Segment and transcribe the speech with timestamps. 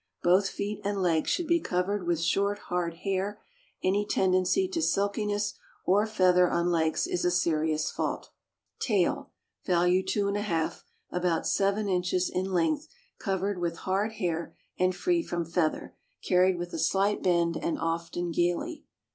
[0.23, 3.39] Both feet and legs should be covered with short, hard hair;
[3.83, 5.53] any tendency to silkiness
[5.85, 8.31] or feather on legs is a serious fault.
[8.79, 9.29] Tail
[9.63, 12.87] (value 2J) about seven inches in length,
[13.19, 18.31] covered with hard hair, and free from feather; carried with a slight bend, and often
[18.31, 18.83] gaily.